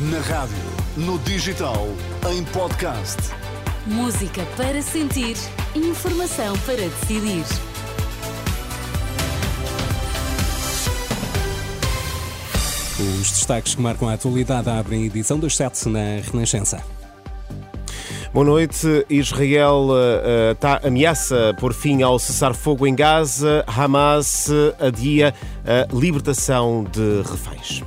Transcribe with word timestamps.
Na 0.00 0.20
rádio, 0.20 0.54
no 0.96 1.18
digital, 1.18 1.88
em 2.30 2.44
podcast. 2.44 3.16
Música 3.84 4.46
para 4.56 4.80
sentir, 4.80 5.36
informação 5.74 6.56
para 6.58 6.76
decidir. 6.76 7.42
Os 13.00 13.28
destaques 13.28 13.74
que 13.74 13.82
marcam 13.82 14.08
a 14.08 14.12
atualidade 14.12 14.70
abrem 14.70 15.02
a 15.02 15.06
edição 15.06 15.36
das 15.36 15.56
7 15.56 15.88
na 15.88 16.20
Renascença. 16.30 16.80
Boa 18.32 18.46
noite. 18.46 19.04
Israel 19.10 19.88
uh, 19.88 20.54
tá, 20.60 20.80
ameaça 20.84 21.56
por 21.58 21.74
fim 21.74 22.02
ao 22.02 22.20
cessar-fogo 22.20 22.86
em 22.86 22.94
Gaza. 22.94 23.64
Hamas 23.66 24.48
adia 24.78 25.34
a 25.66 25.92
libertação 25.92 26.84
de 26.84 27.28
reféns. 27.28 27.82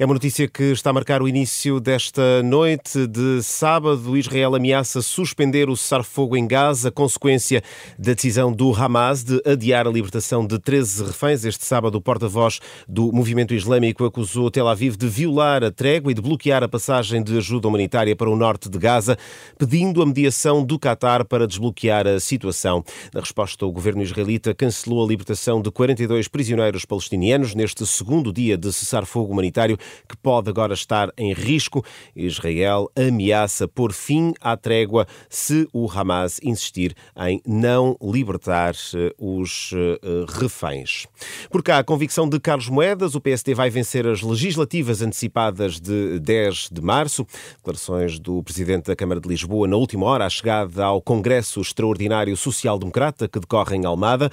É 0.00 0.06
uma 0.06 0.14
notícia 0.14 0.48
que 0.48 0.72
está 0.72 0.88
a 0.88 0.92
marcar 0.94 1.20
o 1.20 1.28
início 1.28 1.78
desta 1.78 2.42
noite 2.42 3.06
de 3.06 3.42
sábado. 3.42 4.16
Israel 4.16 4.54
ameaça 4.54 5.02
suspender 5.02 5.68
o 5.68 5.76
cessar-fogo 5.76 6.38
em 6.38 6.48
Gaza, 6.48 6.90
consequência 6.90 7.62
da 7.98 8.14
decisão 8.14 8.50
do 8.50 8.74
Hamas 8.74 9.22
de 9.22 9.42
adiar 9.44 9.86
a 9.86 9.90
libertação 9.90 10.46
de 10.46 10.58
13 10.58 11.04
reféns. 11.04 11.44
Este 11.44 11.66
sábado, 11.66 11.96
o 11.96 12.00
porta-voz 12.00 12.60
do 12.88 13.12
movimento 13.12 13.52
islâmico 13.52 14.06
acusou 14.06 14.50
Tel 14.50 14.68
Aviv 14.68 14.96
de 14.96 15.06
violar 15.06 15.62
a 15.62 15.70
trégua 15.70 16.12
e 16.12 16.14
de 16.14 16.22
bloquear 16.22 16.62
a 16.62 16.68
passagem 16.68 17.22
de 17.22 17.36
ajuda 17.36 17.68
humanitária 17.68 18.16
para 18.16 18.30
o 18.30 18.36
norte 18.36 18.70
de 18.70 18.78
Gaza, 18.78 19.18
pedindo 19.58 20.00
a 20.00 20.06
mediação 20.06 20.64
do 20.64 20.78
Qatar 20.78 21.26
para 21.26 21.46
desbloquear 21.46 22.06
a 22.06 22.18
situação. 22.18 22.82
Na 23.12 23.20
resposta, 23.20 23.66
o 23.66 23.70
governo 23.70 24.00
israelita 24.00 24.54
cancelou 24.54 25.04
a 25.04 25.06
libertação 25.06 25.60
de 25.60 25.70
42 25.70 26.26
prisioneiros 26.26 26.86
palestinianos 26.86 27.54
neste 27.54 27.86
segundo 27.86 28.32
dia 28.32 28.56
de 28.56 28.72
cessar-fogo 28.72 29.30
humanitário 29.30 29.76
que 30.08 30.16
pode 30.16 30.50
agora 30.50 30.74
estar 30.74 31.10
em 31.16 31.32
risco. 31.32 31.84
Israel 32.14 32.90
ameaça 32.96 33.68
por 33.68 33.92
fim 33.92 34.32
à 34.40 34.56
trégua 34.56 35.06
se 35.28 35.68
o 35.72 35.90
Hamas 35.90 36.40
insistir 36.42 36.94
em 37.16 37.40
não 37.46 37.96
libertar 38.02 38.74
eh, 38.94 39.12
os 39.18 39.72
eh, 39.74 39.98
reféns. 40.28 41.06
Por 41.50 41.62
cá, 41.62 41.78
a 41.78 41.84
convicção 41.84 42.28
de 42.28 42.38
Carlos 42.38 42.68
Moedas, 42.68 43.14
o 43.14 43.20
PSD 43.20 43.54
vai 43.54 43.70
vencer 43.70 44.06
as 44.06 44.22
legislativas 44.22 45.02
antecipadas 45.02 45.80
de 45.80 46.18
10 46.20 46.68
de 46.72 46.80
março. 46.80 47.26
Declarações 47.56 48.18
do 48.18 48.42
presidente 48.42 48.86
da 48.86 48.96
Câmara 48.96 49.20
de 49.20 49.28
Lisboa 49.28 49.66
na 49.66 49.76
última 49.76 50.06
hora, 50.06 50.26
à 50.26 50.30
chegada 50.30 50.84
ao 50.84 51.00
Congresso 51.00 51.60
Extraordinário 51.60 52.36
Social-Democrata 52.36 53.28
que 53.28 53.40
decorre 53.40 53.76
em 53.76 53.84
Almada. 53.84 54.30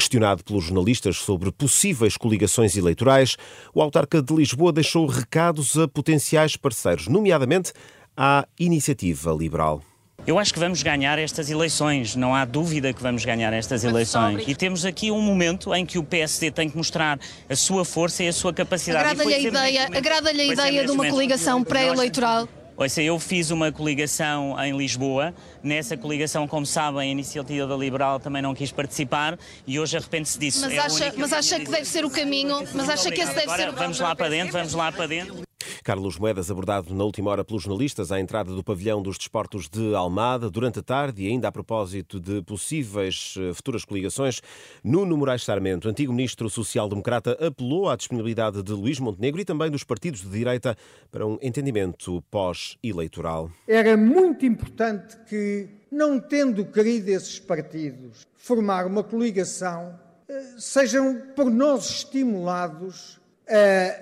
Questionado 0.00 0.42
pelos 0.42 0.64
jornalistas 0.64 1.18
sobre 1.18 1.52
possíveis 1.52 2.16
coligações 2.16 2.74
eleitorais, 2.74 3.36
o 3.74 3.82
autarca 3.82 4.22
de 4.22 4.34
Lisboa 4.34 4.72
deixou 4.72 5.04
recados 5.04 5.78
a 5.78 5.86
potenciais 5.86 6.56
parceiros, 6.56 7.06
nomeadamente 7.06 7.74
à 8.16 8.46
Iniciativa 8.58 9.30
Liberal. 9.30 9.82
Eu 10.26 10.38
acho 10.38 10.54
que 10.54 10.58
vamos 10.58 10.82
ganhar 10.82 11.18
estas 11.18 11.50
eleições, 11.50 12.16
não 12.16 12.34
há 12.34 12.46
dúvida 12.46 12.94
que 12.94 13.02
vamos 13.02 13.26
ganhar 13.26 13.52
estas 13.52 13.84
eleições. 13.84 14.42
E 14.48 14.54
temos 14.54 14.86
aqui 14.86 15.10
um 15.10 15.20
momento 15.20 15.74
em 15.74 15.84
que 15.84 15.98
o 15.98 16.02
PSD 16.02 16.50
tem 16.50 16.70
que 16.70 16.78
mostrar 16.78 17.20
a 17.46 17.54
sua 17.54 17.84
força 17.84 18.24
e 18.24 18.28
a 18.28 18.32
sua 18.32 18.54
capacidade. 18.54 19.04
Agrada-lhe 19.04 19.34
a 19.34 19.38
ideia, 19.38 19.84
agrada 19.84 20.30
a 20.30 20.32
ideia 20.32 20.86
de 20.86 20.92
uma 20.92 21.10
coligação 21.10 21.62
pré-eleitoral? 21.62 22.48
Ouça, 22.80 23.02
eu 23.02 23.18
fiz 23.18 23.50
uma 23.50 23.70
coligação 23.70 24.56
em 24.64 24.74
Lisboa. 24.74 25.34
Nessa 25.62 25.98
coligação, 25.98 26.48
como 26.48 26.64
sabem, 26.64 27.02
a 27.02 27.04
Iniciativa 27.04 27.66
da 27.66 27.76
Liberal 27.76 28.18
também 28.18 28.40
não 28.40 28.54
quis 28.54 28.72
participar 28.72 29.38
e 29.66 29.78
hoje 29.78 29.98
arrepende-se 29.98 30.38
disso. 30.38 30.62
Mas 30.62 30.72
é 30.72 30.78
acha, 30.78 31.12
mas 31.14 31.30
acha 31.30 31.60
que 31.60 31.70
deve 31.70 31.84
ser 31.84 32.06
o 32.06 32.10
caminho? 32.10 32.66
Mas 32.72 32.88
acha 32.88 33.10
que 33.10 33.20
esse 33.20 33.34
deve 33.34 33.42
Agora, 33.42 33.64
ser 33.64 33.68
o 33.68 33.72
Vamos 33.72 34.00
lá 34.00 34.16
para 34.16 34.30
dentro, 34.30 34.52
vamos 34.54 34.72
lá 34.72 34.90
para 34.90 35.06
dentro. 35.06 35.49
Carlos 35.82 36.18
Moedas, 36.18 36.50
abordado 36.50 36.94
na 36.94 37.04
última 37.04 37.30
hora 37.30 37.44
pelos 37.44 37.62
jornalistas 37.62 38.12
à 38.12 38.20
entrada 38.20 38.54
do 38.54 38.62
pavilhão 38.62 39.02
dos 39.02 39.16
desportos 39.16 39.68
de 39.68 39.94
Almada, 39.94 40.50
durante 40.50 40.78
a 40.78 40.82
tarde 40.82 41.22
e 41.22 41.28
ainda 41.28 41.48
a 41.48 41.52
propósito 41.52 42.20
de 42.20 42.42
possíveis 42.42 43.34
eh, 43.38 43.54
futuras 43.54 43.84
coligações, 43.84 44.40
Nuno 44.84 45.16
Moraes 45.16 45.42
Sarmento, 45.42 45.88
antigo 45.88 46.12
ministro 46.12 46.50
social-democrata, 46.50 47.32
apelou 47.44 47.88
à 47.88 47.96
disponibilidade 47.96 48.62
de 48.62 48.72
Luís 48.72 48.98
Montenegro 48.98 49.40
e 49.40 49.44
também 49.44 49.70
dos 49.70 49.84
partidos 49.84 50.20
de 50.20 50.28
direita 50.28 50.76
para 51.10 51.26
um 51.26 51.38
entendimento 51.40 52.22
pós-eleitoral. 52.30 53.50
Era 53.66 53.96
muito 53.96 54.44
importante 54.44 55.16
que, 55.28 55.68
não 55.90 56.20
tendo 56.20 56.64
querido 56.66 57.10
esses 57.10 57.38
partidos 57.38 58.26
formar 58.36 58.86
uma 58.86 59.02
coligação, 59.02 59.98
eh, 60.28 60.42
sejam 60.58 61.20
por 61.34 61.50
nós 61.50 61.88
estimulados 61.90 63.20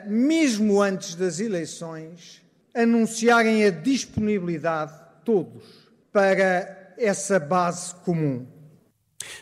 mesmo 0.06 0.80
antes 0.82 1.14
das 1.14 1.40
eleições, 1.40 2.42
anunciarem 2.74 3.64
a 3.64 3.70
disponibilidade, 3.70 4.92
todos, 5.24 5.64
para 6.12 6.94
essa 6.98 7.38
base 7.38 7.94
comum. 7.96 8.46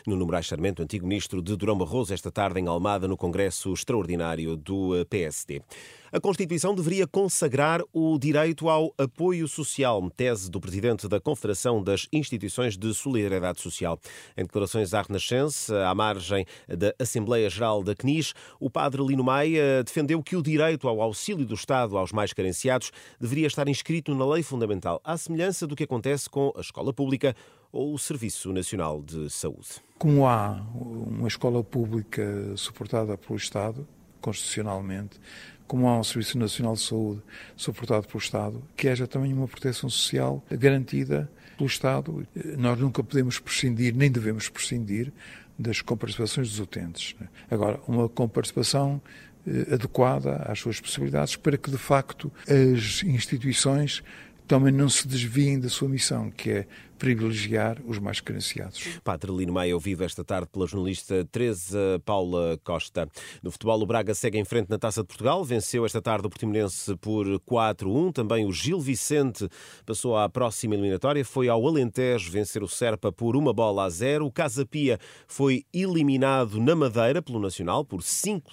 Nuno 0.05 0.25
Moraes 0.25 0.47
Sarmento, 0.47 0.81
antigo 0.81 1.05
ministro 1.05 1.41
de 1.41 1.55
Durão 1.55 1.77
Barroso, 1.77 2.13
esta 2.13 2.31
tarde 2.31 2.59
em 2.59 2.67
Almada, 2.67 3.07
no 3.07 3.17
Congresso 3.17 3.73
Extraordinário 3.73 4.55
do 4.55 4.95
eh, 4.95 5.05
PSD. 5.05 5.61
A 6.09 6.21
Constituição 6.21 6.73
deveria 6.73 7.05
consagrar 7.05 7.81
o 7.91 8.17
direito 8.17 8.69
ao 8.69 8.93
apoio 8.97 9.45
social, 9.45 10.09
tese 10.15 10.49
do 10.49 10.59
presidente 10.59 11.05
da 11.05 11.19
Confederação 11.19 11.83
das 11.83 12.07
Instituições 12.13 12.77
de 12.77 12.93
Solidariedade 12.93 13.59
Social. 13.59 13.99
Em 14.37 14.43
declarações 14.43 14.93
à 14.93 15.01
Renascença, 15.01 15.85
à 15.85 15.93
margem 15.93 16.45
da 16.67 16.93
Assembleia 16.97 17.49
Geral 17.49 17.83
da 17.83 17.93
CNIS, 17.93 18.33
o 18.57 18.69
padre 18.69 19.05
Lino 19.05 19.23
Maia 19.23 19.83
defendeu 19.83 20.23
que 20.23 20.37
o 20.37 20.41
direito 20.41 20.87
ao 20.87 21.01
auxílio 21.01 21.45
do 21.45 21.55
Estado 21.55 21.97
aos 21.97 22.13
mais 22.13 22.31
carenciados 22.31 22.91
deveria 23.19 23.47
estar 23.47 23.67
inscrito 23.67 24.15
na 24.15 24.25
lei 24.25 24.43
fundamental, 24.43 25.01
à 25.03 25.17
semelhança 25.17 25.67
do 25.67 25.75
que 25.75 25.83
acontece 25.83 26.29
com 26.29 26.53
a 26.55 26.61
escola 26.61 26.93
pública 26.93 27.35
ou 27.71 27.93
o 27.93 27.99
Serviço 27.99 28.51
Nacional 28.51 29.01
de 29.01 29.29
Saúde. 29.29 29.81
Como 29.97 30.27
há 30.27 30.65
uma 30.73 31.27
escola 31.27 31.63
pública 31.63 32.23
suportada 32.55 33.17
pelo 33.17 33.37
Estado, 33.37 33.87
constitucionalmente, 34.21 35.19
como 35.67 35.87
há 35.87 35.99
um 35.99 36.03
Serviço 36.03 36.37
Nacional 36.37 36.73
de 36.73 36.81
Saúde 36.81 37.21
suportado 37.55 38.07
pelo 38.07 38.19
Estado, 38.19 38.63
que 38.75 38.87
haja 38.87 39.05
também 39.05 39.33
uma 39.33 39.47
proteção 39.47 39.89
social 39.89 40.43
garantida 40.49 41.29
pelo 41.57 41.67
Estado. 41.67 42.27
Nós 42.57 42.79
nunca 42.79 43.03
podemos 43.03 43.39
prescindir, 43.39 43.95
nem 43.95 44.09
devemos 44.09 44.49
prescindir, 44.49 45.11
das 45.59 45.81
comparticipações 45.81 46.49
dos 46.49 46.59
utentes. 46.59 47.15
Agora, 47.49 47.79
uma 47.87 48.07
comparticipação 48.07 49.01
eh, 49.45 49.73
adequada 49.73 50.35
às 50.47 50.59
suas 50.59 50.79
possibilidades 50.79 51.35
para 51.35 51.57
que, 51.57 51.71
de 51.71 51.77
facto, 51.77 52.31
as 52.47 53.01
instituições 53.03 54.03
também 54.47 54.71
não 54.71 54.87
se 54.87 55.07
desviem 55.07 55.59
da 55.59 55.67
sua 55.67 55.89
missão, 55.89 56.29
que 56.29 56.51
é 56.51 56.67
privilegiar 56.97 57.77
os 57.85 57.99
mais 57.99 58.19
carenciados. 58.19 58.99
Padre 59.03 59.31
Lino 59.31 59.53
Maia, 59.53 59.73
ouvido 59.73 60.03
esta 60.03 60.23
tarde 60.23 60.47
pela 60.51 60.67
jornalista 60.67 61.25
Teresa 61.31 62.01
Paula 62.03 62.59
Costa. 62.63 63.07
No 63.41 63.51
futebol, 63.51 63.81
o 63.81 63.85
Braga 63.85 64.13
segue 64.13 64.37
em 64.37 64.45
frente 64.45 64.69
na 64.69 64.77
Taça 64.77 65.01
de 65.01 65.07
Portugal. 65.07 65.43
Venceu 65.43 65.85
esta 65.85 66.01
tarde 66.01 66.27
o 66.27 66.29
Portimonense 66.29 66.95
por 66.97 67.25
4-1. 67.41 68.13
Também 68.13 68.45
o 68.45 68.51
Gil 68.51 68.79
Vicente 68.79 69.47
passou 69.85 70.17
à 70.17 70.27
próxima 70.27 70.75
eliminatória. 70.75 71.23
Foi 71.23 71.47
ao 71.47 71.65
Alentejo 71.67 72.31
vencer 72.31 72.63
o 72.63 72.67
Serpa 72.67 73.11
por 73.11 73.35
uma 73.35 73.53
bola 73.53 73.85
a 73.85 73.89
zero. 73.89 74.25
O 74.25 74.31
Casa 74.31 74.65
Pia 74.65 74.99
foi 75.27 75.63
eliminado 75.73 76.59
na 76.59 76.75
Madeira 76.75 77.21
pelo 77.21 77.39
Nacional 77.39 77.85
por, 77.85 78.01
5, 78.01 78.49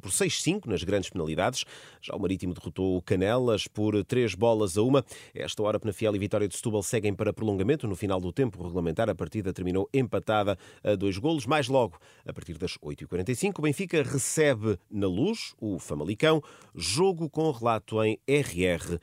por 0.00 0.10
6-5 0.10 0.66
nas 0.66 0.82
grandes 0.82 1.10
penalidades. 1.10 1.64
Já 2.00 2.14
o 2.14 2.20
Marítimo 2.20 2.54
derrotou 2.54 2.96
o 2.96 3.02
Canelas 3.02 3.66
por 3.66 4.04
3 4.04 4.34
bolas 4.34 4.76
a 4.76 4.82
uma. 4.82 5.04
Esta 5.34 5.62
hora, 5.62 5.80
Penafiel 5.80 6.14
e 6.14 6.18
Vitória 6.18 6.46
de 6.46 6.54
Setúbal 6.54 6.82
seguem 6.82 7.14
para 7.14 7.32
prolongamento 7.32 7.77
no 7.86 7.94
final 7.94 8.20
do 8.20 8.32
tempo 8.32 8.62
regulamentar, 8.62 9.08
a 9.08 9.14
partida 9.14 9.52
terminou 9.52 9.88
empatada 9.92 10.58
a 10.82 10.94
dois 10.94 11.18
golos. 11.18 11.46
Mais 11.46 11.68
logo, 11.68 11.98
a 12.26 12.32
partir 12.32 12.58
das 12.58 12.78
8h45, 12.78 13.58
o 13.58 13.62
Benfica 13.62 14.02
recebe 14.02 14.78
na 14.90 15.06
luz 15.06 15.54
o 15.60 15.78
Famalicão, 15.78 16.42
jogo 16.74 17.28
com 17.30 17.50
relato 17.50 18.02
em 18.02 18.18
rr.pt. 18.28 18.98